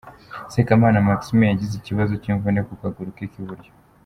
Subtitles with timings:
[0.53, 3.71] Sekamana Maxime yagize ikibazo cy'imvune ku kaguru ke k'iburyo.